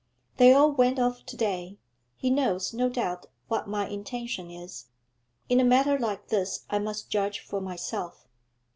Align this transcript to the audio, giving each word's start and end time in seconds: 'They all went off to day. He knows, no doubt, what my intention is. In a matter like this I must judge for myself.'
'They 0.37 0.51
all 0.51 0.71
went 0.71 0.97
off 0.97 1.23
to 1.27 1.37
day. 1.37 1.77
He 2.17 2.31
knows, 2.31 2.73
no 2.73 2.89
doubt, 2.89 3.27
what 3.49 3.67
my 3.69 3.87
intention 3.87 4.49
is. 4.49 4.87
In 5.47 5.59
a 5.59 5.63
matter 5.63 5.95
like 5.99 6.29
this 6.29 6.63
I 6.71 6.79
must 6.79 7.11
judge 7.11 7.39
for 7.39 7.61
myself.' 7.61 8.27